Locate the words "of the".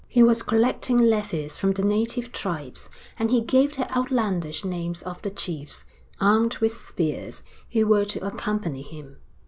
5.03-5.29